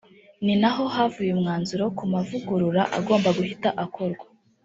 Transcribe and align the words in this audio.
Ni 0.45 0.53
naho 0.61 0.83
havuye 0.95 1.31
umwanzuro 1.33 1.85
ku 1.97 2.03
mavugurura 2.13 2.81
agomba 2.97 3.29
guhita 3.37 3.69
akorwa 3.83 4.25